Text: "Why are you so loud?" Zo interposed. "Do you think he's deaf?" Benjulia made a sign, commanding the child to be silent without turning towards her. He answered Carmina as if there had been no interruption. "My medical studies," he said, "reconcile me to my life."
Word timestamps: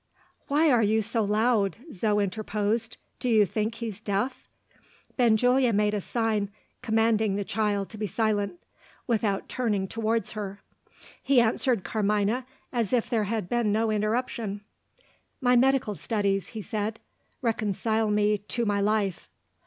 "Why 0.47 0.71
are 0.71 0.81
you 0.81 1.03
so 1.03 1.23
loud?" 1.23 1.77
Zo 1.93 2.19
interposed. 2.19 2.97
"Do 3.19 3.29
you 3.29 3.45
think 3.45 3.75
he's 3.75 4.01
deaf?" 4.01 4.49
Benjulia 5.15 5.71
made 5.73 5.93
a 5.93 6.01
sign, 6.01 6.49
commanding 6.81 7.35
the 7.35 7.43
child 7.43 7.89
to 7.89 7.99
be 7.99 8.07
silent 8.07 8.59
without 9.05 9.47
turning 9.47 9.87
towards 9.87 10.31
her. 10.31 10.59
He 11.21 11.39
answered 11.39 11.83
Carmina 11.83 12.47
as 12.73 12.93
if 12.93 13.11
there 13.11 13.25
had 13.25 13.47
been 13.47 13.71
no 13.71 13.91
interruption. 13.91 14.61
"My 15.39 15.55
medical 15.55 15.93
studies," 15.93 16.47
he 16.57 16.63
said, 16.63 16.99
"reconcile 17.43 18.09
me 18.09 18.39
to 18.39 18.65
my 18.65 18.81
life." 18.81 19.29